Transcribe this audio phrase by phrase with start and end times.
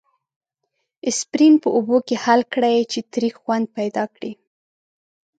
[1.09, 4.33] اسپرین په اوبو کې حل کړئ چې تریخ خوند پیدا کړي.